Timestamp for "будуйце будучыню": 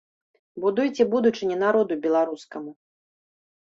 0.63-1.55